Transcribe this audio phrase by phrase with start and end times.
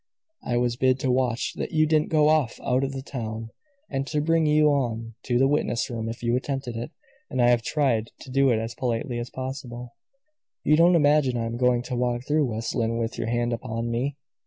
[0.43, 3.51] I was bid to watch that you didn't go off out of the town,
[3.87, 6.89] and to bring you on to the witness room if you attempted it,
[7.29, 9.93] and I have tried to do it as politely as possible."
[10.63, 13.91] "You don't imagine I am going to walk through West Lynne with your hand upon
[13.91, 14.17] me!"